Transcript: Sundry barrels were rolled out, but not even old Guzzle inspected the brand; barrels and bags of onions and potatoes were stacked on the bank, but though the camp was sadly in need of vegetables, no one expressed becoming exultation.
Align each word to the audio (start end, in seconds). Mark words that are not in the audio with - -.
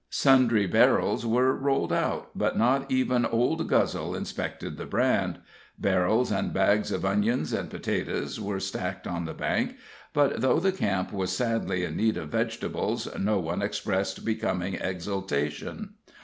Sundry 0.09 0.65
barrels 0.65 1.27
were 1.27 1.53
rolled 1.55 1.93
out, 1.93 2.31
but 2.33 2.57
not 2.57 2.89
even 2.91 3.23
old 3.23 3.67
Guzzle 3.67 4.15
inspected 4.15 4.75
the 4.77 4.87
brand; 4.87 5.37
barrels 5.77 6.31
and 6.31 6.51
bags 6.51 6.91
of 6.91 7.05
onions 7.05 7.53
and 7.53 7.69
potatoes 7.69 8.39
were 8.41 8.59
stacked 8.59 9.05
on 9.05 9.25
the 9.25 9.35
bank, 9.35 9.75
but 10.11 10.41
though 10.41 10.59
the 10.59 10.71
camp 10.71 11.13
was 11.13 11.37
sadly 11.37 11.83
in 11.83 11.97
need 11.97 12.17
of 12.17 12.29
vegetables, 12.29 13.07
no 13.19 13.37
one 13.37 13.61
expressed 13.61 14.25
becoming 14.25 14.73
exultation. 14.73 15.91